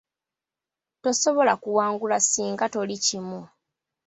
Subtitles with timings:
[1.01, 3.39] Tusobola kuwangula singa tuli kimu.